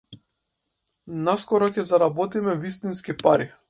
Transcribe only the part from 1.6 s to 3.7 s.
ќе заработиме вистински пари.